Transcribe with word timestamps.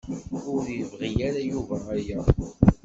Ur 0.53 0.63
yebɣi 0.77 1.11
ara 1.27 1.39
Yuba 1.51 1.77
aya. 1.95 2.19